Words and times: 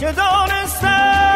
که 0.00 0.12
دانستم 0.12 1.29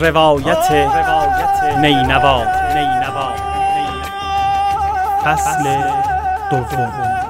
روایت 0.00 0.70
نینوا. 1.78 2.44
فصل 5.24 5.82
دوم. 6.50 7.20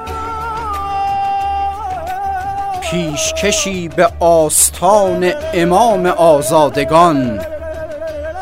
پیشکشی 2.80 3.88
به 3.88 4.08
آستان 4.20 5.32
امام 5.54 6.06
آزادگان 6.06 7.40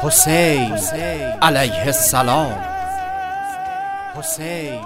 حسین 0.03 0.79
علیه 1.43 1.87
السلام. 1.87 2.55
حسین. 4.19 4.81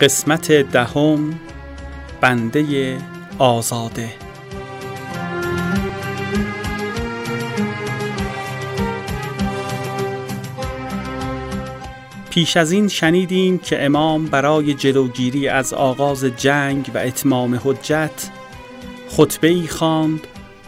قسمت 0.00 0.52
دهم 0.52 1.40
بنده 2.20 2.98
آزاده. 3.38 4.08
پیش 12.30 12.56
از 12.56 12.72
این 12.72 12.88
شنیدیم 12.88 13.58
که 13.58 13.84
امام 13.84 14.26
برای 14.26 14.74
جلوگیری 14.74 15.48
از 15.48 15.72
آغاز 15.72 16.24
جنگ 16.24 16.90
و 16.94 16.98
اتمام 16.98 17.60
حجت 17.64 18.30
خطبه 19.08 19.48
ای 19.48 19.66
خواند 19.66 20.20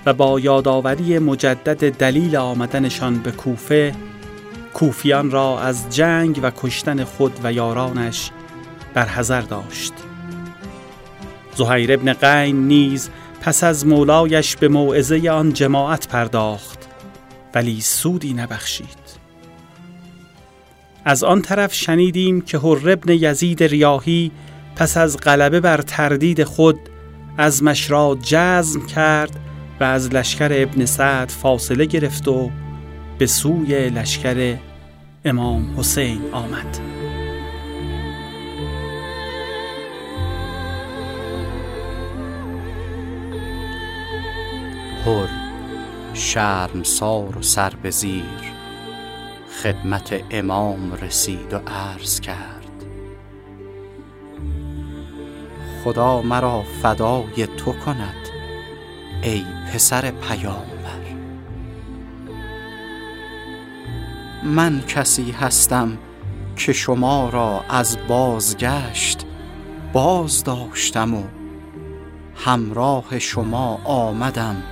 و 0.06 0.12
با 0.12 0.40
یادآوری 0.40 1.18
مجدد 1.18 1.96
دلیل 1.96 2.36
آمدنشان 2.36 3.18
به 3.18 3.32
کوفه 3.32 3.94
کوفیان 4.74 5.30
را 5.30 5.60
از 5.60 5.96
جنگ 5.96 6.40
و 6.42 6.50
کشتن 6.50 7.04
خود 7.04 7.32
و 7.42 7.52
یارانش 7.52 8.30
برحذر 8.94 9.40
داشت. 9.40 9.92
زهیر 11.54 11.92
ابن 11.92 12.12
قین 12.12 12.68
نیز 12.68 13.10
پس 13.40 13.64
از 13.64 13.86
مولایش 13.86 14.56
به 14.56 14.68
موعظه 14.68 15.30
آن 15.30 15.52
جماعت 15.52 16.08
پرداخت 16.08 16.78
ولی 17.54 17.80
سودی 17.80 18.34
نبخشید. 18.34 19.02
از 21.04 21.24
آن 21.24 21.42
طرف 21.42 21.74
شنیدیم 21.74 22.40
که 22.40 22.58
هر 22.58 22.90
ابن 22.90 23.12
یزید 23.12 23.62
ریاهی 23.62 24.30
پس 24.76 24.96
از 24.96 25.16
غلبه 25.16 25.60
بر 25.60 25.82
تردید 25.82 26.44
خود 26.44 26.78
از 27.38 27.62
را 27.88 28.18
جزم 28.22 28.86
کرد 28.86 29.40
و 29.80 29.84
از 29.84 30.14
لشکر 30.14 30.48
ابن 30.52 30.84
سعد 30.84 31.28
فاصله 31.28 31.84
گرفت 31.84 32.28
و 32.28 32.50
به 33.18 33.26
سوی 33.26 33.90
لشکر 33.90 34.56
امام 35.24 35.74
حسین 35.78 36.20
آمد. 36.32 37.01
هر 45.06 45.28
شرمسار 46.14 47.38
و 47.38 47.42
سر 47.42 47.72
به 47.82 47.90
زیر. 47.90 48.52
خدمت 49.62 50.20
امام 50.30 50.92
رسید 50.92 51.54
و 51.54 51.56
عرض 51.56 52.20
کرد. 52.20 52.84
خدا 55.84 56.22
مرا 56.22 56.62
فدای 56.82 57.46
تو 57.46 57.72
کند 57.72 58.28
ای 59.22 59.44
پسر 59.72 60.10
پیامبر. 60.10 61.02
من 64.44 64.80
کسی 64.80 65.30
هستم 65.30 65.98
که 66.56 66.72
شما 66.72 67.28
را 67.28 67.64
از 67.68 67.98
بازگشت 68.08 69.26
باز 69.92 70.44
داشتم 70.44 71.14
و 71.14 71.22
همراه 72.36 73.18
شما 73.18 73.80
آمدم. 73.84 74.71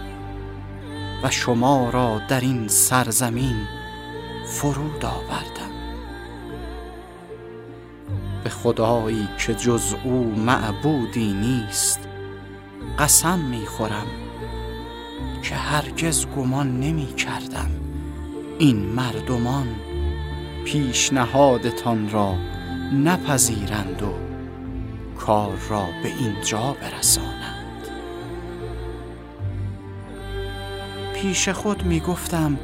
و 1.23 1.31
شما 1.31 1.91
را 1.91 2.21
در 2.29 2.41
این 2.41 2.69
سرزمین 2.69 3.67
فرود 4.47 5.05
آوردم. 5.05 5.71
به 8.45 8.51
خدایی 8.51 9.29
که 9.39 9.55
جز 9.55 9.95
او 10.05 10.35
معبودی 10.37 11.33
نیست 11.33 12.01
قسم 12.99 13.39
می 13.39 13.67
خورم 13.67 14.07
که 15.43 15.55
هرگز 15.55 16.27
گمان 16.27 16.81
نمی 16.81 17.15
کردم 17.15 17.71
این 18.59 18.77
مردمان 18.77 19.67
پیشنهادتان 20.65 22.11
را 22.11 22.35
نپذیرند 22.93 24.03
و 24.03 24.15
کار 25.19 25.59
را 25.69 25.87
به 26.03 26.09
اینجا 26.09 26.77
برسانند. 26.81 27.60
پیش 31.23 31.49
خود 31.49 31.85
می 31.85 32.01
گفتم 32.01 32.59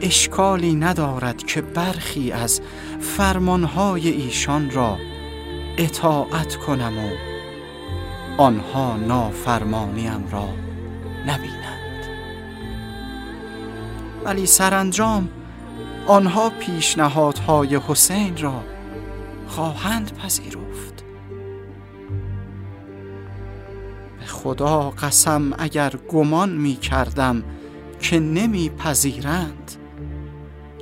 اشکالی 0.00 0.74
ندارد 0.74 1.36
که 1.36 1.62
برخی 1.62 2.32
از 2.32 2.60
فرمانهای 3.00 4.08
ایشان 4.08 4.70
را 4.70 4.98
اطاعت 5.78 6.56
کنم 6.56 6.98
و 6.98 7.08
آنها 8.42 8.96
نافرمانیم 8.96 10.28
را 10.30 10.48
نبینند. 11.26 12.04
ولی 14.24 14.46
سرانجام 14.46 15.28
آنها 16.06 16.50
پیشنهادهای 16.50 17.80
حسین 17.88 18.36
را 18.36 18.64
خواهند 19.48 20.18
پذیرفت. 20.18 21.04
به 24.20 24.26
خدا 24.26 24.90
قسم 24.90 25.52
اگر 25.58 25.92
گمان 26.08 26.50
می 26.50 26.76
کردم 26.76 27.44
که 28.04 28.20
نمی 28.20 28.68
پذیرند 28.68 29.72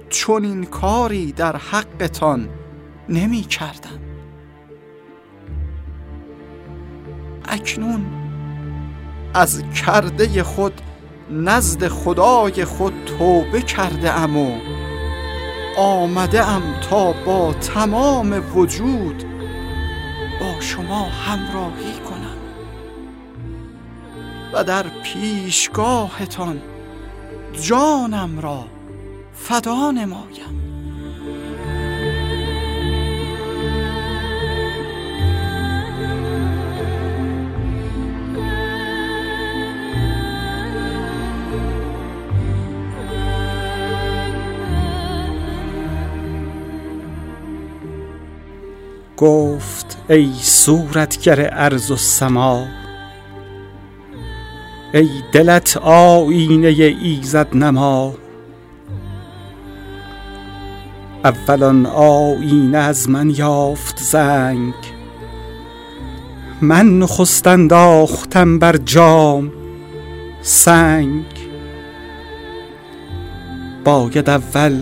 چون 0.09 0.45
این 0.45 0.65
کاری 0.65 1.33
در 1.33 1.57
حقتان 1.57 2.49
نمی 3.09 3.41
کردم 3.41 4.01
اکنون 7.49 8.05
از 9.35 9.63
کرده 9.85 10.43
خود 10.43 10.81
نزد 11.31 11.89
خدای 11.89 12.65
خود 12.65 12.93
توبه 13.19 13.63
کرده 13.63 14.13
ام 14.13 14.37
و 14.37 14.59
آمده 15.79 16.49
ام 16.49 16.63
تا 16.91 17.13
با 17.13 17.53
تمام 17.53 18.57
وجود 18.57 19.25
با 20.41 20.61
شما 20.61 21.05
همراهی 21.05 22.01
کنم 22.09 22.37
و 24.53 24.65
در 24.65 24.87
پیشگاهتان 25.05 26.63
جانم 27.53 28.41
را 28.41 28.65
فدا 29.35 29.91
نمایم. 29.91 30.63
گفت 49.17 49.99
ای 50.11 50.33
صورتگر 50.41 51.55
ارز 51.55 51.91
و 51.91 51.97
سما 51.97 52.67
ای 54.95 55.09
دلت 55.33 55.77
آینه 55.77 56.69
ایزد 57.03 57.57
نما. 57.57 58.15
اولان 61.25 61.87
آینه 61.87 62.79
از 62.79 63.11
من 63.11 63.31
یافت 63.31 63.99
زنگ. 63.99 64.75
من 66.61 66.99
نخست 66.99 67.47
انداختم 67.47 68.59
بر 68.59 68.77
جام 68.77 69.53
سنگ. 70.43 71.25
باید 73.85 74.31
اول 74.31 74.81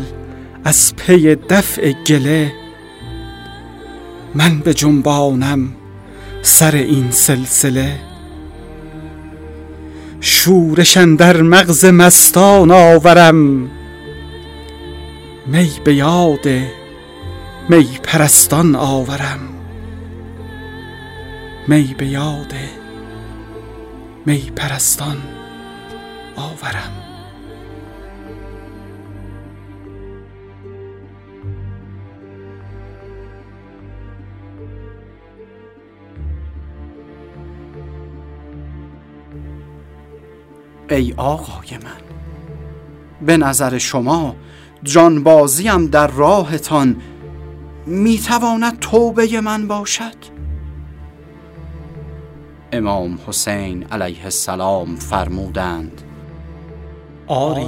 از 0.64 0.96
پی 0.96 1.34
دفع 1.34 1.92
گله. 1.92 2.52
من 4.34 4.60
به 4.60 4.74
جنبانم 4.74 5.72
سر 6.42 6.74
این 6.74 7.10
سلسله. 7.10 8.09
شورشن 10.20 11.14
در 11.14 11.42
مغز 11.42 11.84
مستان 11.84 12.70
آورم. 12.70 13.70
می 15.46 15.70
به 15.84 15.94
یاد 15.94 16.48
می 17.68 17.98
پرستان 18.02 18.76
آورم. 18.76 19.40
می 21.68 21.94
به 21.98 22.06
یاد 22.06 22.54
می 24.26 24.52
پرستان 24.56 25.16
آورم. 26.36 27.09
ای 40.90 41.14
آقای 41.16 41.78
من. 41.84 42.00
به 43.26 43.36
نظر 43.36 43.78
شما 43.78 44.36
جانبازیم 44.82 45.86
در 45.86 46.06
راهتان 46.06 46.96
می‌تواند 47.86 48.78
توبه 48.78 49.40
من 49.40 49.68
باشد؟ 49.68 50.16
امام 52.72 53.18
حسین 53.26 53.84
علیه 53.84 54.24
السلام 54.24 54.96
فرمودند 54.96 56.02
آری 57.26 57.66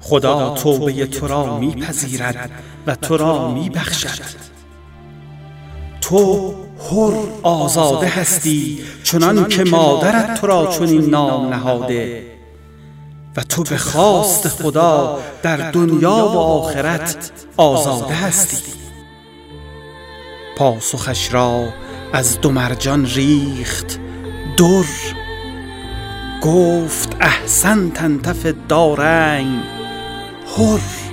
خدا 0.00 0.54
توبه 0.54 1.06
تو 1.06 1.26
را 1.26 1.58
میپذیرد 1.58 2.50
و 2.86 2.94
تو 2.94 3.16
را 3.16 3.50
میبخشد. 3.54 4.48
تو 6.00 6.54
حر 6.78 7.14
آزاده 7.42 8.06
هستی 8.06 8.78
چنان 9.02 9.48
که 9.48 9.64
مادرت 9.64 10.40
تو 10.40 10.46
را 10.46 10.66
چنین 10.66 11.10
نام 11.10 11.54
نهاده. 11.54 12.22
و 13.36 13.42
تو 13.42 13.62
به 13.62 13.76
خواست 13.76 14.48
خدا 14.48 15.18
در 15.42 15.70
دنیا 15.70 16.10
و 16.10 16.38
آخرت 16.38 17.30
آزاده 17.56 18.14
هستی. 18.14 18.72
پاسخش 20.56 21.34
را 21.34 21.68
از 22.12 22.40
دو 22.40 22.50
مرجان 22.50 23.06
ریخت. 23.06 23.98
در 24.56 24.84
گفت 26.42 27.16
احسن 27.20 27.90
تنتف 27.90 28.46
دارنگ 28.68 29.60
هر 30.58 31.07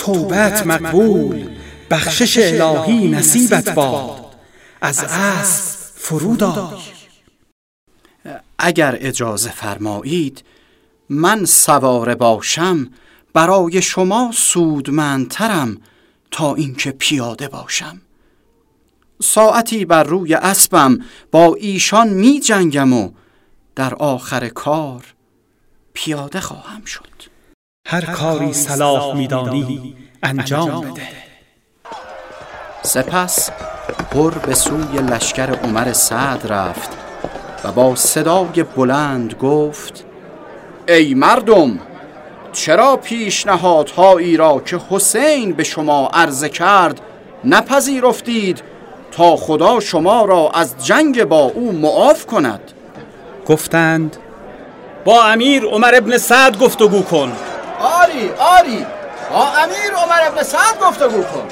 توبت 0.00 0.66
مقبول 0.66 1.48
بخشش 1.90 2.38
الهی 2.38 3.08
نصیبت 3.08 3.74
باد. 3.74 4.36
از 4.80 5.04
اسب 5.04 5.80
فرود 5.96 6.42
اگر 8.58 8.96
اجازه 9.00 9.50
فرمایید 9.50 10.44
من 11.08 11.44
سواره 11.44 12.14
باشم 12.14 12.90
برای 13.32 13.82
شما 13.82 14.30
سودمندترم 14.34 15.76
تا 16.30 16.54
اینکه 16.54 16.90
پیاده 16.90 17.48
باشم. 17.48 18.00
ساعتی 19.22 19.84
بر 19.84 20.04
روی 20.04 20.34
اسبم 20.34 20.98
با 21.30 21.54
ایشان 21.54 22.08
می 22.08 22.40
جنگم 22.40 22.92
و 22.92 23.10
در 23.74 23.94
آخر 23.94 24.48
کار 24.48 25.04
پیاده 25.92 26.40
خواهم 26.40 26.84
شد. 26.84 27.39
هر 27.90 28.04
کاری 28.04 28.52
صلاح 28.52 29.16
میدانی 29.16 29.94
انجام 30.22 30.80
بده. 30.80 31.02
سپس 32.82 33.50
پر 34.10 34.30
به 34.30 34.54
سوی 34.54 34.98
لشکر 34.98 35.50
عمر 35.50 35.92
سعد 35.92 36.52
رفت 36.52 36.90
و 37.64 37.72
با 37.72 37.94
صدای 37.94 38.64
بلند 38.76 39.34
گفت 39.34 40.04
ای 40.88 41.14
مردم 41.14 41.78
چرا 42.52 42.96
پیشنهادهایی 42.96 44.36
را 44.36 44.62
که 44.66 44.80
حسین 44.90 45.52
به 45.52 45.64
شما 45.64 46.10
عرضه 46.12 46.48
کرد 46.48 47.00
نپذیرفتید 47.44 48.62
تا 49.12 49.36
خدا 49.36 49.80
شما 49.80 50.24
را 50.24 50.50
از 50.54 50.86
جنگ 50.86 51.24
با 51.24 51.40
او 51.40 51.72
معاف 51.72 52.26
کند؟ 52.26 52.60
گفتند 53.46 54.16
با 55.04 55.24
امیر 55.24 55.64
عمر 55.64 55.94
ابن 55.94 56.18
سعد 56.18 56.58
گفتگو 56.58 57.02
کن. 57.02 57.32
آری 57.80 58.30
آری 58.30 58.86
با 59.30 59.48
امیر 59.48 59.94
عمر 59.96 60.28
ابن 60.28 60.42
سعد 60.42 60.80
گفتگو 60.82 61.22
کن. 61.22 61.48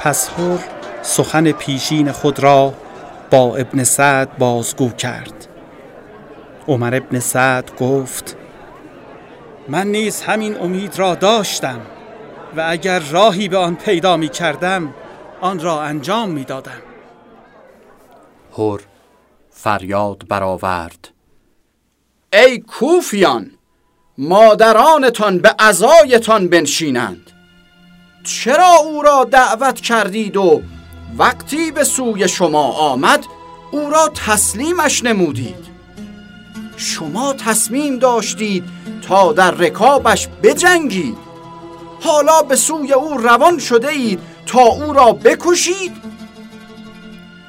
پس 0.00 0.30
هر 0.38 0.58
سخن 1.02 1.52
پیشین 1.52 2.12
خود 2.12 2.40
را 2.40 2.74
با 3.30 3.56
ابن 3.56 3.84
سعد 3.84 4.38
بازگو 4.38 4.88
کرد. 4.88 5.46
عمر 6.68 6.94
ابن 6.94 7.18
سعد 7.18 7.76
گفت 7.76 8.36
من 9.68 9.86
نیز 9.86 10.22
همین 10.22 10.60
امید 10.60 10.98
را 10.98 11.14
داشتم 11.14 11.80
و 12.56 12.64
اگر 12.68 12.98
راهی 12.98 13.48
به 13.48 13.58
آن 13.58 13.74
پیدا 13.74 14.16
می 14.16 14.28
کردم 14.28 14.94
آن 15.40 15.60
را 15.60 15.82
انجام 15.82 16.30
می 16.30 16.44
دادم. 16.44 16.82
هر 18.58 18.78
فریاد 19.50 20.28
برآورد. 20.28 21.08
ای 22.32 22.58
کوفیان 22.58 23.50
مادرانتان 24.18 25.38
به 25.38 25.54
عزایتان 25.58 26.48
بنشینند. 26.48 27.30
چرا 28.24 28.76
او 28.84 29.02
را 29.02 29.24
دعوت 29.30 29.80
کردید 29.80 30.36
و 30.36 30.62
وقتی 31.18 31.70
به 31.70 31.84
سوی 31.84 32.28
شما 32.28 32.72
آمد 32.72 33.24
او 33.70 33.90
را 33.90 34.10
تسلیمش 34.14 35.04
نمودید؟ 35.04 35.72
شما 36.76 37.32
تصمیم 37.32 37.98
داشتید 37.98 38.64
تا 39.08 39.32
در 39.32 39.50
رکابش 39.50 40.28
بجنگید؟ 40.42 41.16
حالا 42.00 42.42
به 42.42 42.56
سوی 42.56 42.92
او 42.92 43.18
روان 43.18 43.58
شده 43.58 43.88
اید 43.88 44.20
تا 44.46 44.60
او 44.60 44.92
را 44.92 45.12
بکشید؟ 45.12 45.92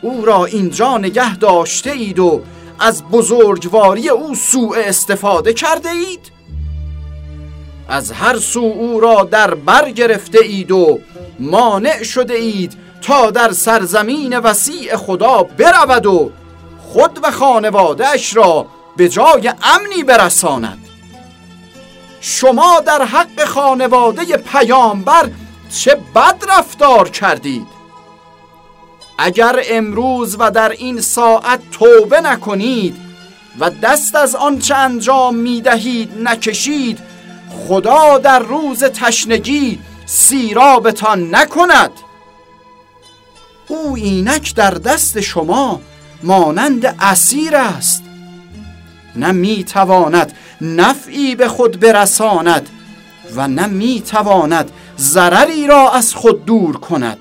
او 0.01 0.25
را 0.25 0.45
اینجا 0.45 0.97
نگه 0.97 1.37
داشته 1.37 1.91
اید 1.91 2.19
و 2.19 2.41
از 2.79 3.03
بزرگواری 3.03 4.09
او 4.09 4.35
سوء 4.35 4.77
استفاده 4.77 5.53
کرده 5.53 5.89
اید؟ 5.89 6.32
از 7.87 8.11
هر 8.11 8.39
سو 8.39 8.59
او 8.59 8.99
را 8.99 9.23
در 9.23 9.53
بر 9.53 9.91
گرفته 9.91 10.39
اید 10.39 10.71
و 10.71 10.99
مانع 11.39 12.03
شده 12.03 12.33
اید 12.33 12.77
تا 13.01 13.31
در 13.31 13.51
سرزمین 13.51 14.37
وسیع 14.37 14.95
خدا 14.95 15.43
برود 15.43 16.05
و 16.05 16.31
خود 16.79 17.19
و 17.23 17.31
خانوادهش 17.31 18.35
را 18.35 18.65
به 18.97 19.09
جای 19.09 19.53
امنی 19.63 20.03
برساند. 20.03 20.79
شما 22.21 22.79
در 22.79 23.01
حق 23.05 23.45
خانواده 23.45 24.37
پیامبر 24.37 25.29
چه 25.69 25.97
بد 26.15 26.43
رفتار 26.57 27.09
کردید؟ 27.09 27.67
اگر 29.17 29.61
امروز 29.69 30.35
و 30.39 30.51
در 30.51 30.69
این 30.69 31.01
ساعت 31.01 31.59
توبه 31.71 32.21
نکنید 32.21 32.95
و 33.59 33.69
دست 33.69 34.15
از 34.15 34.35
آنچه 34.35 34.75
انجام 34.75 35.35
می 35.35 35.61
دهید 35.61 36.11
نکشید 36.21 36.99
خدا 37.53 38.17
در 38.17 38.39
روز 38.39 38.83
تشنگی 38.83 39.79
سیرابتان 40.05 41.35
نکند. 41.35 41.91
او 43.67 43.95
اینک 43.95 44.55
در 44.55 44.71
دست 44.71 45.21
شما 45.21 45.81
مانند 46.23 46.95
اسیر 46.99 47.55
است. 47.55 48.03
نه 49.15 49.31
می 49.31 49.63
تواند 49.63 50.33
نفعی 50.61 51.35
به 51.35 51.47
خود 51.47 51.79
برساند 51.79 52.69
و 53.35 53.47
نه 53.47 53.67
می 53.67 54.01
تواند 54.01 54.71
ضرری 54.97 55.67
را 55.67 55.91
از 55.91 56.15
خود 56.15 56.45
دور 56.45 56.77
کند. 56.77 57.17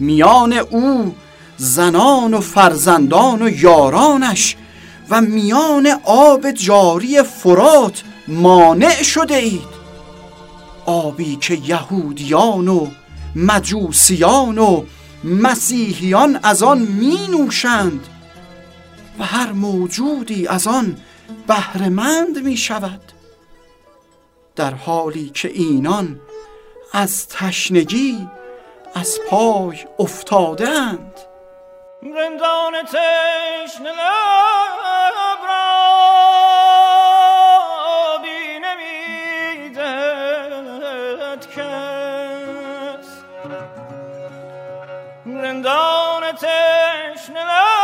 میان 0.00 0.52
او 0.52 1.14
زنان 1.56 2.34
و 2.34 2.40
فرزندان 2.40 3.42
و 3.42 3.48
یارانش 3.48 4.56
و 5.10 5.20
میان 5.20 5.88
آب 6.04 6.50
جاری 6.50 7.22
فرات 7.22 8.02
مانع 8.28 9.02
شده 9.02 9.34
اید. 9.34 9.78
آبی 10.86 11.36
که 11.36 11.54
یهودیان 11.54 12.68
و 12.68 12.86
مجوسیان 13.36 14.58
و 14.58 14.84
مسیحیان 15.24 16.40
از 16.42 16.62
آن 16.62 16.78
می 16.78 17.28
نوشند 17.30 18.06
و 19.18 19.24
هر 19.24 19.52
موجودی 19.52 20.46
از 20.46 20.66
آن 20.66 20.96
بهرهمند 21.46 22.38
می 22.38 22.56
شود. 22.56 23.00
در 24.56 24.74
حالی 24.74 25.30
که 25.30 25.48
اینان 25.48 26.20
از 26.92 27.28
تشنگی 27.28 28.28
از 28.94 29.18
پای 29.30 29.76
افتادند 29.98 31.14
رندان 32.02 32.72
تشنه 32.82 33.90
لب 33.90 34.88
رندان 45.26 46.32
تشنه 46.32 47.77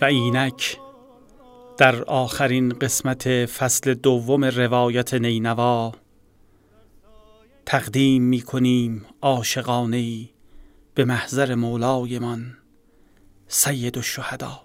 و 0.00 0.04
اینک 0.04 0.78
در 1.78 2.04
آخرین 2.04 2.68
قسمت 2.68 3.46
فصل 3.46 3.94
دوم 3.94 4.44
روایت 4.44 5.14
نینوا 5.14 5.92
تقدیم 7.66 8.22
می 8.22 8.40
کنیم 8.40 9.06
به 10.94 11.04
محضر 11.04 11.54
مولایمان 11.54 12.58
سید 13.48 13.98
الشهدا. 13.98 14.63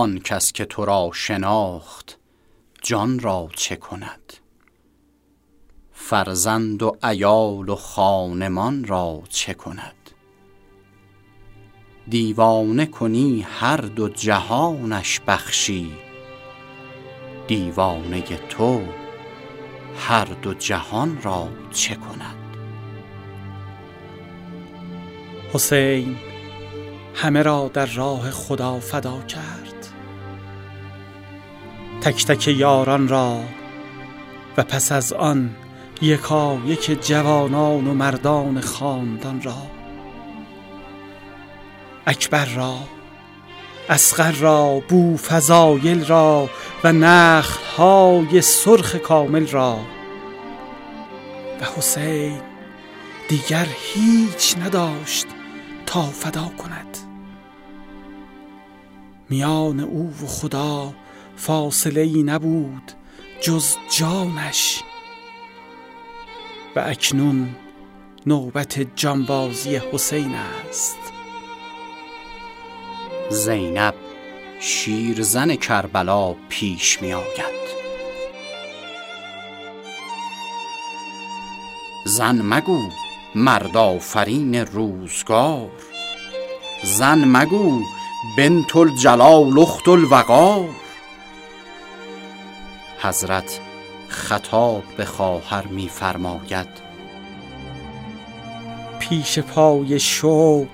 آن 0.00 0.18
کس 0.18 0.52
که 0.52 0.64
تو 0.64 0.84
را 0.84 1.10
شناخت 1.14 2.18
جان 2.82 3.18
را 3.18 3.48
چه 3.56 3.76
کند؟ 3.76 4.32
فرزند 5.92 6.82
و 6.82 6.96
ایال 7.04 7.68
و 7.68 7.74
خانمان 7.74 8.84
را 8.84 9.22
چه 9.28 9.54
کند؟ 9.54 10.10
دیوانه 12.08 12.86
کنی 12.86 13.46
هر 13.50 13.76
دو 13.76 14.08
جهانش 14.08 15.20
بخشی 15.26 15.92
دیوانه 17.46 18.22
تو 18.22 18.82
هر 19.96 20.24
دو 20.24 20.54
جهان 20.54 21.22
را 21.22 21.48
چه 21.70 21.94
کند؟ 21.94 22.56
حسین 25.52 26.16
همه 27.14 27.42
را 27.42 27.70
در 27.74 27.86
راه 27.86 28.30
خدا 28.30 28.80
فدا 28.80 29.22
کرد. 29.22 29.59
تک 32.00 32.26
تک 32.26 32.48
یاران 32.48 33.08
را 33.08 33.40
و 34.56 34.62
پس 34.62 34.92
از 34.92 35.12
آن 35.12 35.50
یکا 36.02 36.58
یک 36.66 37.06
جوانان 37.06 37.86
و 37.86 37.94
مردان 37.94 38.60
خاندان 38.60 39.42
را. 39.42 39.62
اکبر 42.06 42.44
را 42.44 42.78
اسقر 43.88 44.32
را 44.32 44.82
بو 44.88 45.16
فضایل 45.16 46.06
را 46.06 46.50
و 46.84 46.92
نخل 46.92 47.60
های 47.76 48.42
سرخ 48.42 48.96
کامل 48.96 49.46
را 49.46 49.78
و 51.60 51.64
حسین 51.76 52.40
دیگر 53.28 53.66
هیچ 53.94 54.56
نداشت 54.58 55.26
تا 55.86 56.02
فدا 56.02 56.52
کند. 56.58 56.98
میان 59.30 59.80
او 59.80 60.12
و 60.22 60.26
خدا 60.26 60.92
فاصله 61.40 62.00
ای 62.00 62.22
نبود 62.22 62.92
جز 63.40 63.76
جانش. 63.98 64.82
و 66.76 66.80
اکنون 66.86 67.56
نوبت 68.26 68.96
جانبازی 68.96 69.76
حسین 69.76 70.34
است. 70.34 70.98
زینب 73.30 73.94
شیرزن 74.60 75.54
کربلا 75.54 76.34
پیش 76.48 77.02
می 77.02 77.12
آید. 77.12 77.60
زن 82.06 82.42
مگو 82.42 82.80
مرد 83.34 83.76
آفرین 83.76 84.54
روزگار. 84.54 85.70
زن 86.84 87.24
مگو 87.24 87.82
بنت 88.36 88.76
الجلال 88.76 89.58
اخت 89.58 89.88
الوقار. 89.88 90.68
حضرت 93.02 93.60
خطاب 94.08 94.82
به 94.96 95.04
خواهر 95.04 95.66
میفرماید. 95.66 96.68
پیش 98.98 99.38
پای 99.38 100.00
شوق 100.00 100.68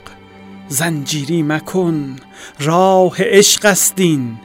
زنجیری 0.68 1.42
مکن 1.42 2.16
راه 2.61 3.16
عشق 3.18 3.64
استین 3.64 4.38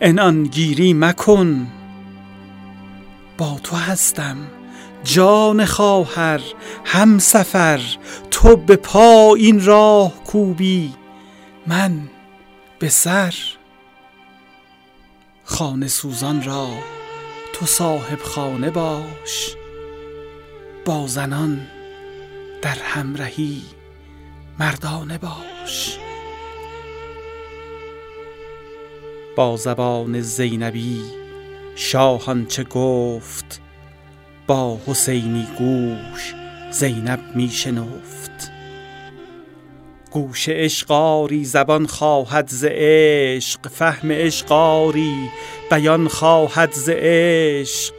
انان 0.00 0.44
گیری 0.44 0.94
مکن. 0.94 1.66
با 3.38 3.60
تو 3.62 3.76
هستم 3.76 4.36
جان 5.04 5.64
خواهر 5.64 6.40
هم 6.84 7.18
سفر 7.18 7.80
تو 8.30 8.56
به 8.56 8.76
پا 8.76 9.34
این 9.34 9.64
راه 9.64 10.24
کوبی 10.24 10.94
من 11.66 12.10
به 12.78 12.88
سر. 12.88 13.34
خانه 15.44 15.88
سوزان 15.88 16.42
را 16.42 16.68
تو 17.62 17.66
صاحب 17.66 18.18
خانه 18.22 18.70
باش 18.70 19.56
با 20.84 21.06
زنان 21.06 21.66
در 22.62 22.74
همرهی 22.82 23.62
مردانه 24.58 25.18
باش. 25.18 25.98
با 29.36 29.56
زبان 29.56 30.20
زینبی 30.20 31.02
شاهان 31.74 32.46
چه 32.46 32.64
گفت 32.64 33.60
با 34.46 34.78
حسینی 34.86 35.46
گوش 35.58 36.34
زینب 36.70 37.20
می 37.34 37.48
شنفت. 37.48 38.51
گوش 40.12 40.46
اشقاری 40.48 41.44
زبان 41.44 41.86
خواهد 41.86 42.48
ز 42.48 42.64
عشق 42.68 43.68
فهم 43.68 44.08
اشقاری 44.12 45.30
بیان 45.70 46.08
خواهد 46.08 46.72
ز 46.72 46.88
عشق. 46.92 47.94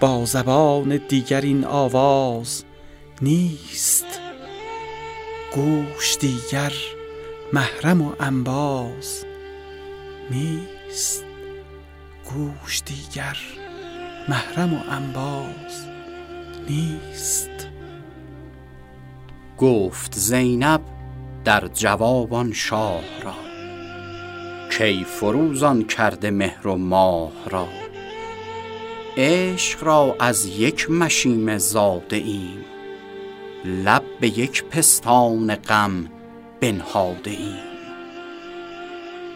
با 0.00 0.24
زبان 0.24 1.00
دیگر 1.08 1.40
این 1.40 1.64
آواز 1.64 2.64
نیست 3.22 4.20
گوش 5.54 6.16
دیگر 6.20 6.72
محرم 7.52 8.02
و 8.02 8.12
انباز 8.20 9.24
نیست. 10.30 11.24
گوش 12.24 12.82
دیگر 12.86 13.36
محرم 14.28 14.74
و 14.74 14.80
انباز 14.90 15.86
نیست. 16.68 17.50
گفت 19.60 20.14
زینب 20.14 20.80
در 21.44 21.66
جوابان 21.66 22.52
شاه 22.52 23.04
را 23.24 23.34
کی 24.78 25.04
فروزان 25.04 25.84
کرده 25.84 26.30
مهر 26.30 26.66
و 26.66 26.76
ماه 26.76 27.32
را؟ 27.50 27.68
عشق 29.16 29.84
را 29.84 30.16
از 30.20 30.46
یک 30.46 30.90
مشیم 30.90 31.58
زاده 31.58 32.16
ایم 32.16 32.64
لب 33.64 34.02
به 34.20 34.38
یک 34.38 34.64
پستان 34.64 35.54
غم 35.54 36.06
بنهاده 36.60 37.30
ایم. 37.30 37.70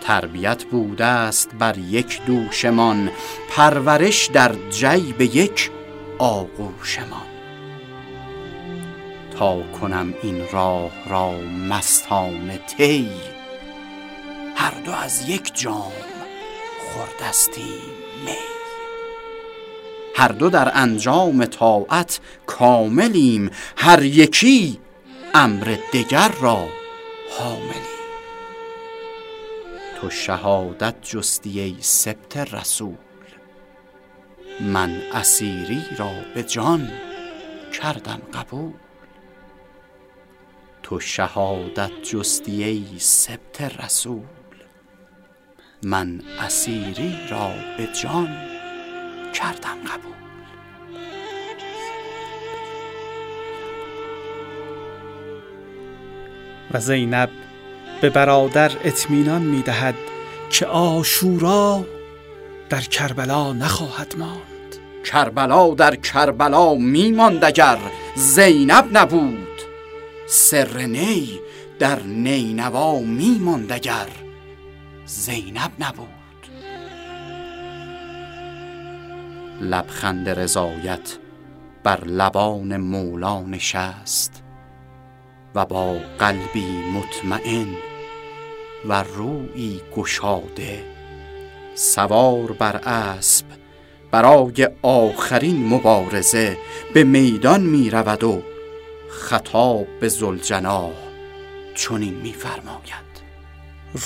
تربیت 0.00 0.64
بوده 0.64 1.04
است 1.04 1.50
بر 1.58 1.78
یک 1.78 2.20
دوشمان 2.26 3.10
پرورش 3.50 4.26
در 4.26 4.54
جیب 4.70 5.20
یک 5.20 5.70
آغوشمان. 6.18 7.33
تا 9.38 9.62
کنم 9.62 10.14
این 10.22 10.48
راه 10.52 10.90
را 11.08 11.30
مستان 11.68 12.56
تی 12.56 13.10
هر 14.56 14.74
دو 14.84 14.92
از 14.92 15.28
یک 15.28 15.54
جام 15.54 15.92
خوردستیم 16.78 17.82
می. 18.24 18.32
هر 20.16 20.28
دو 20.28 20.50
در 20.50 20.70
انجام 20.74 21.44
طاعت 21.44 22.20
کاملیم 22.46 23.50
هر 23.76 24.02
یکی 24.02 24.80
امر 25.34 25.76
دگر 25.92 26.32
را 26.40 26.68
حاملیم. 27.38 27.84
تو 30.00 30.10
شهادت 30.10 30.94
جستی 31.02 31.76
سبت 31.80 32.36
رسول. 32.36 32.96
من 34.60 35.02
اسیری 35.12 35.82
را 35.98 36.10
به 36.34 36.42
جان 36.42 36.90
کردم 37.72 38.22
قبول. 38.34 38.83
تو 40.84 41.00
شهادت 41.00 41.90
جستی 42.02 42.64
ای 42.64 42.84
سبت 42.98 43.60
رسول. 43.84 44.22
من 45.82 46.22
اسیری 46.40 47.14
را 47.30 47.50
به 47.78 47.88
جان 48.02 48.28
کردم 49.34 49.76
قبول. 49.86 50.14
و 56.70 56.80
زینب 56.80 57.30
به 58.00 58.10
برادر 58.10 58.72
اطمینان 58.84 59.42
می 59.42 59.62
دهد 59.62 59.94
که 60.50 60.66
آشورا 60.66 61.84
در 62.68 62.80
کربلا 62.80 63.52
نخواهد 63.52 64.14
ماند. 64.18 64.76
کربلا 65.04 65.74
در 65.74 65.96
کربلا 65.96 66.74
میماند 66.74 67.44
اگر 67.44 67.78
زینب 68.14 68.88
نبود. 68.92 69.53
سر 70.26 70.78
نی 70.78 71.40
در 71.78 72.02
نینوا 72.02 73.00
میماند 73.00 73.72
اگر 73.72 74.08
زینب 75.06 75.70
نبود. 75.78 76.08
لبخند 79.60 80.28
رضایت 80.28 81.18
بر 81.82 82.04
لبان 82.04 82.76
مولا 82.76 83.42
نشست 83.42 84.42
و 85.54 85.66
با 85.66 85.96
قلبی 86.18 86.76
مطمئن 86.94 87.66
و 88.88 89.02
روی 89.02 89.80
گشاده 89.96 90.84
سوار 91.74 92.52
بر 92.52 92.76
اسب 92.76 93.46
برای 94.10 94.68
آخرین 94.82 95.68
مبارزه 95.68 96.56
به 96.94 97.04
میدان 97.04 97.60
می 97.60 97.90
رود 97.90 98.24
و 98.24 98.42
خطاب 99.14 99.86
به 100.00 100.08
زلجناه 100.08 100.92
چنین 101.74 102.14
میفرماید. 102.14 103.14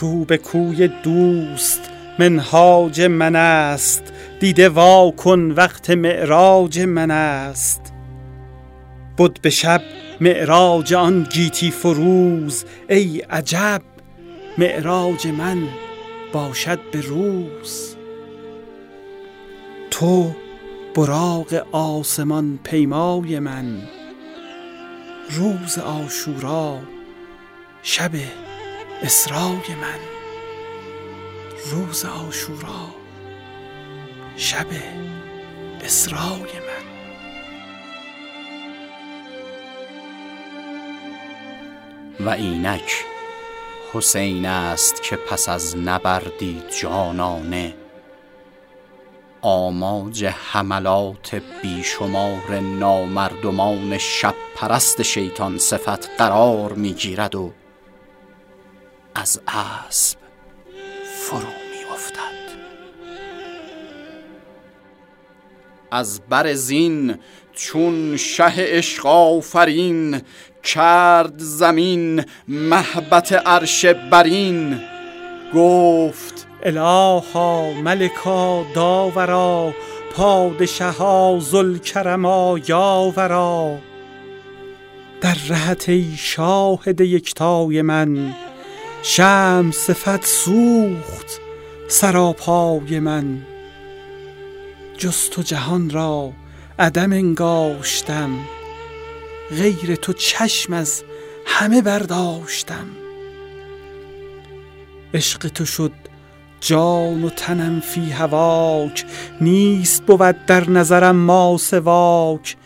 رو 0.00 0.24
به 0.24 0.38
کوی 0.38 0.88
دوست 0.88 1.80
منهاج 2.18 3.00
من 3.00 3.36
است 3.36 4.02
دیده 4.40 4.68
وا 4.68 5.10
کن 5.10 5.40
وقت 5.40 5.90
معراج 5.90 6.80
من 6.80 7.10
است. 7.10 7.92
بود 9.16 9.38
به 9.42 9.50
شب 9.50 9.82
معراج 10.20 10.94
آن 10.94 11.26
گیتی 11.32 11.70
فروز 11.70 12.64
ای 12.88 13.18
عجب 13.18 13.82
معراج 14.58 15.26
من 15.26 15.68
باشد 16.32 16.78
به 16.92 17.00
روز. 17.00 17.96
تو 19.90 20.32
براق 20.94 21.54
آسمان 21.72 22.58
پیمای 22.64 23.38
من. 23.38 23.97
روز 25.30 25.78
آشورا 25.78 26.80
شب 27.82 28.11
اسرای 29.02 29.75
من. 29.80 29.99
روز 31.70 32.04
آشورا 32.04 32.94
شب 34.37 34.66
اسرای 35.80 36.40
من. 36.40 36.85
و 42.26 42.29
اینک 42.29 43.05
حسین 43.92 44.46
است 44.46 45.02
که 45.02 45.16
پس 45.16 45.48
از 45.48 45.76
نبردی 45.76 46.62
جانانه. 46.81 47.74
آماج 49.42 50.24
حملات 50.24 51.42
بیشمار 51.62 52.59
نامردمان 52.61 53.98
شب 53.98 54.35
پرست 54.57 55.03
شیطان 55.03 55.59
صفت 55.59 56.11
قرار 56.18 56.72
می‌گیرد 56.72 57.35
و 57.35 57.53
از 59.14 59.40
اسب 59.48 60.18
فرو 61.14 61.38
می 61.38 61.94
افتد 61.94 62.59
از 65.90 66.20
بر 66.29 66.55
زین 66.55 67.18
چون 67.53 68.16
شه 68.16 68.55
عشق 68.57 69.07
آفرین 69.07 70.22
کرد 70.62 71.35
زمین 71.38 72.24
محبت 72.48 73.33
عرش 73.33 73.85
برین 73.87 74.81
گفت 75.55 76.47
الها 76.62 77.73
ملکا 77.73 78.66
داورا 78.75 79.75
پادشها 80.14 81.38
ذوالکرما 81.40 82.61
یاورا. 82.68 83.79
در 85.21 85.37
رهت 85.49 85.88
ای 85.88 86.14
شاهد 86.18 87.01
یکتای 87.01 87.83
من 87.83 88.35
شم 89.03 89.71
صفت 89.75 90.27
سوخت 90.27 91.40
سراپای 91.88 93.01
من. 93.01 93.38
جز 94.99 95.31
تو 95.31 95.42
جهان 95.42 95.90
را 95.90 96.33
عدم 96.79 97.12
انگاشتم 97.12 98.31
غیر 99.51 99.94
تو 99.94 100.12
چشم 100.12 100.73
از 100.73 101.03
همه 101.47 101.83
برداشتم. 101.83 102.87
عشق 105.14 105.49
تو 105.49 105.64
شد 105.64 106.08
جان 106.61 107.25
و 107.25 107.31
تنم 107.31 107.81
فی 107.81 108.11
هواک 108.11 109.05
نیست 109.40 110.03
بود 110.03 110.47
در 110.47 110.71
نظرم 110.71 111.16
ما 111.16 111.57
سواک 111.61 112.57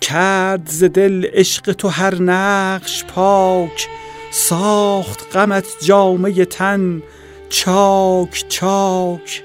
کرد 0.00 0.68
ز 0.68 0.84
دل 0.84 1.26
عشق 1.32 1.72
تو 1.72 1.88
هر 1.88 2.22
نقش 2.22 3.04
پاک 3.04 3.88
ساخت 4.30 5.36
غمت 5.36 5.66
جامه 5.82 6.44
تن 6.44 7.02
چاک 7.48 8.44
چاک. 8.48 9.42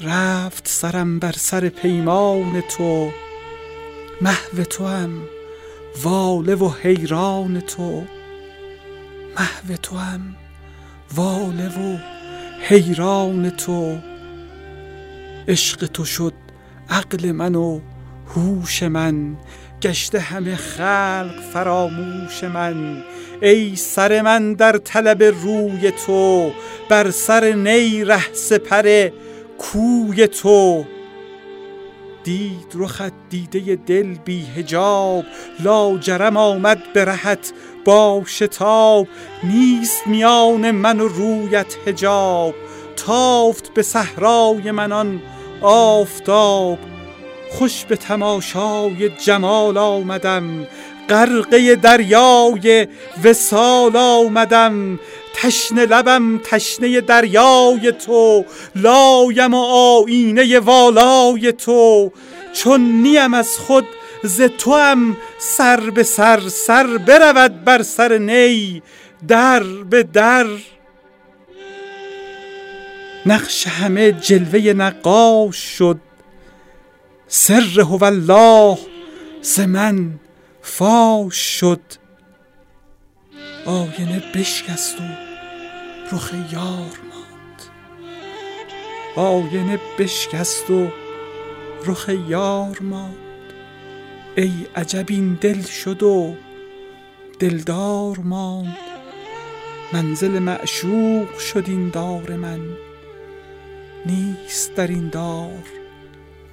رفت 0.00 0.68
سرم 0.68 1.18
بر 1.18 1.32
سر 1.32 1.68
پیمان 1.68 2.60
تو 2.60 3.10
محو 4.20 4.64
تو 4.70 4.86
هم 4.86 5.22
واله 6.02 6.54
و 6.54 6.70
حیران 6.82 7.60
تو. 7.60 8.04
محو 9.38 9.76
تو 9.82 9.96
هم 9.96 10.36
واله 11.14 11.68
و 11.68 12.13
حیران 12.66 13.50
تو. 13.50 13.98
عشق 15.48 15.86
تو 15.86 16.04
شد 16.04 16.32
عقل 16.90 17.32
من 17.32 17.54
و 17.54 17.80
هوش 18.26 18.82
من. 18.82 19.36
گشته 19.82 20.20
همه 20.20 20.56
خلق 20.56 21.40
فراموش 21.52 22.44
من. 22.44 23.02
ای 23.42 23.76
سر 23.76 24.22
من 24.22 24.54
در 24.54 24.78
طلب 24.78 25.22
روی 25.22 25.90
تو 26.06 26.52
بر 26.88 27.10
سر 27.10 27.52
نی 27.52 28.04
ره 28.04 28.32
سپر 28.32 29.08
کوی 29.58 30.26
تو. 30.26 30.84
دید 32.24 32.72
رخت 32.74 33.12
دیده 33.30 33.76
دل 33.76 34.14
بی 34.24 34.46
هجاب 34.56 35.24
لاجرم 35.64 36.36
آمد 36.36 36.82
به 36.94 37.04
رهت 37.04 37.52
با 37.84 38.22
شتاب 38.26 39.08
نیست 39.42 40.06
میان 40.06 40.70
من 40.70 41.00
و 41.00 41.08
رویت 41.08 41.76
هجاب 41.86 42.54
تافت 42.96 43.74
به 43.74 43.82
صحرای 43.82 44.70
من 44.70 44.92
آن 44.92 45.22
آفتاب. 45.60 46.78
خوش 47.50 47.84
به 47.84 47.96
تماشای 47.96 49.08
جمال 49.08 49.78
آمدم 49.78 50.66
غرقه 51.08 51.74
دریای 51.74 52.86
وسال 53.24 53.96
آمدم. 53.96 55.00
تشنه 55.34 55.86
لبم 55.86 56.38
تشنه 56.38 57.00
دریای 57.00 57.92
تو 57.92 58.44
لایم 58.76 59.54
و 59.54 59.64
آینه 59.64 60.58
والای 60.58 61.52
تو. 61.52 62.12
چون 62.52 62.80
نیم 62.80 63.34
از 63.34 63.58
خود 63.58 63.84
ز 64.24 64.42
توام 64.42 65.16
سر 65.38 65.90
به 65.90 66.02
سر 66.02 66.48
سر 66.48 66.98
برود 66.98 67.64
بر 67.64 67.82
سر 67.82 68.18
نی 68.18 68.82
در 69.28 69.62
به 69.62 70.02
در. 70.02 70.46
نقش 73.26 73.66
همه 73.66 74.12
جلوه 74.12 74.72
نقاش 74.72 75.56
شد 75.56 76.00
سر 77.28 77.80
هو 77.80 78.04
الله 78.04 78.78
ز 79.42 79.60
من 79.60 80.10
فاش 80.62 81.36
شد. 81.36 81.80
آینه 83.66 84.22
بشکست 84.34 85.00
و 85.00 85.04
رخ 86.12 86.32
یار 86.52 86.98
ماند. 87.10 87.62
آینه 89.16 89.80
بشکست 89.98 90.70
و 90.70 90.88
رخ 91.86 92.10
یار 92.28 92.78
ماند. 92.80 93.23
ای 94.36 94.66
عجب 94.76 95.06
این 95.08 95.34
دل 95.34 95.62
شد 95.62 96.02
و 96.02 96.34
دلدار 97.38 98.18
ماند. 98.18 98.76
منزل 99.92 100.38
معشوق 100.38 101.38
شد 101.38 101.64
این 101.66 101.88
دار 101.88 102.36
من. 102.36 102.60
نیست 104.06 104.74
در 104.74 104.86
این 104.86 105.08
دار 105.08 105.62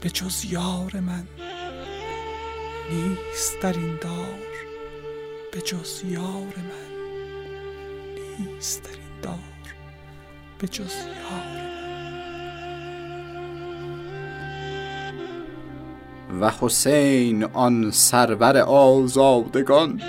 به 0.02 0.10
جز 0.10 0.46
یار 0.46 1.00
من. 1.00 1.28
نیست 2.92 3.60
در 3.62 3.74
این 3.74 3.98
دار 4.02 4.40
به 5.52 5.62
جز 5.62 6.02
یار 6.06 6.54
من. 6.58 6.92
نیست 8.40 8.84
در 8.84 8.90
این 8.90 9.22
دار 9.22 9.74
به 10.60 10.68
جز 10.68 10.96
یار 10.96 11.81
و 16.40 16.52
حسین 16.62 17.44
آن 17.44 17.92
سرور 17.92 18.58
آزادگان. 18.58 20.02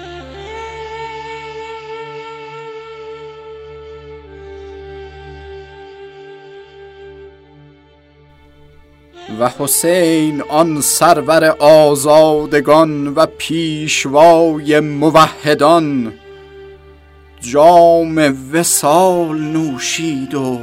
و 9.40 9.48
حسین 9.58 10.42
آن 10.42 10.80
سرور 10.80 11.44
آزادگان 11.58 13.08
و 13.08 13.26
پیشوای 13.38 14.80
موحدان. 14.80 16.12
جام 17.40 18.36
وسال 18.52 19.40
نوشید 19.40 20.34
و 20.34 20.58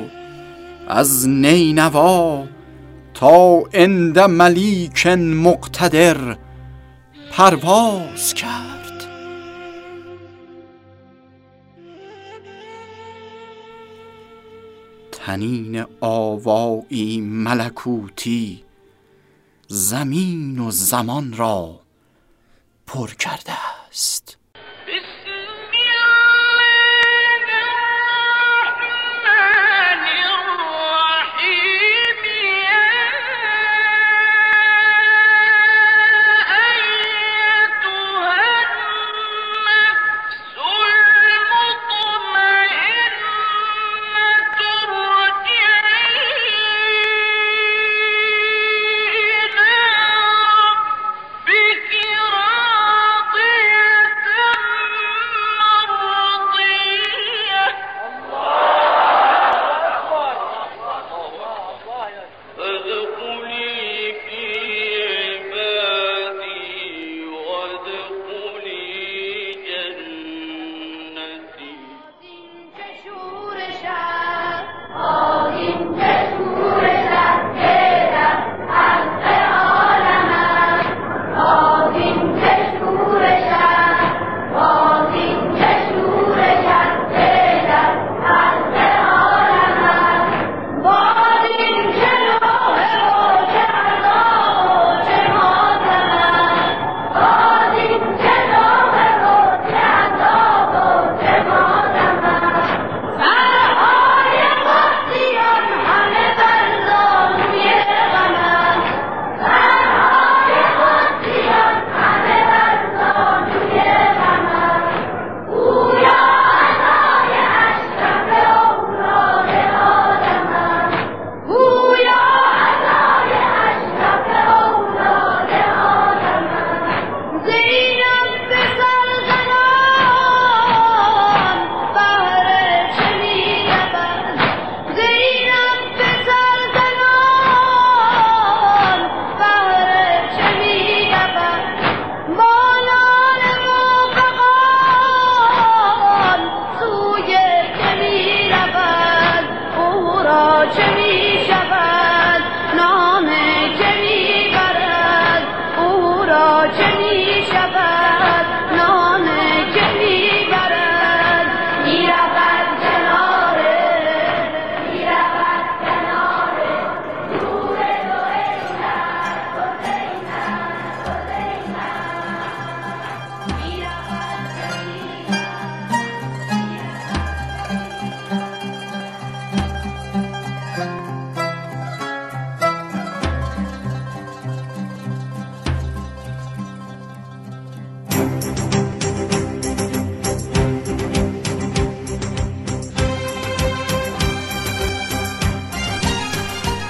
از 0.87 1.27
نینوا 1.27 2.43
تا 3.19 3.63
عند 3.73 4.19
ملیک 4.19 5.07
مقتدر 5.07 6.37
پرواز 7.31 8.33
کرد. 8.33 9.03
تنین 15.11 15.85
آوایی 16.01 17.21
ملکوتی 17.21 18.63
زمین 19.67 20.59
و 20.59 20.71
زمان 20.71 21.33
را 21.33 21.79
پر 22.87 23.07
کرده 23.07 23.53
است. 23.89 24.37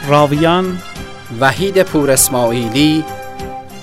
راویان 0.09 0.77
وحید 1.39 1.83
پور 1.83 2.11
اسماعیلی 2.11 3.03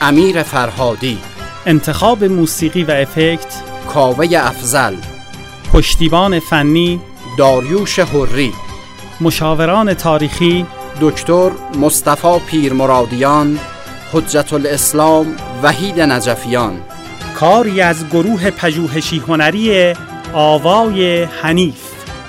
امیر 0.00 0.42
فرهادی. 0.42 1.18
انتخاب 1.66 2.24
موسیقی 2.24 2.84
و 2.84 2.90
افکت 2.90 3.62
کاوه 3.94 4.26
افزل 4.36 4.94
پشتیبان 5.72 6.40
فنی 6.40 7.00
داریوش 7.38 7.98
حری. 7.98 8.52
مشاوران 9.20 9.94
تاریخی 9.94 10.66
دکتر 11.00 11.50
مصطفی 11.80 12.38
پیرمرادیان 12.46 13.58
حجت 14.12 14.52
الاسلام 14.52 15.36
وحید 15.62 16.00
نجفیان. 16.00 16.80
کاری 17.34 17.80
از 17.80 18.08
گروه 18.08 18.50
پژوهشی 18.50 19.18
هنری 19.18 19.94
آوای 20.32 21.22
حنیف. 21.24 21.82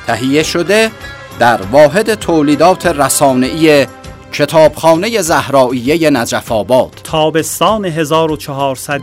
تهیه 0.08 0.44
شده 0.44 0.92
در 1.40 1.62
واحد 1.62 2.14
تولیدات 2.14 2.86
رسانه‌ای 2.86 3.88
کتابخانه 4.32 5.22
زهراییه 5.22 6.10
نجف 6.10 6.52
آباد. 6.52 6.92
تابستان 7.04 7.86
1400 7.86 9.02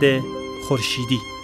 خورشیدی. 0.67 1.34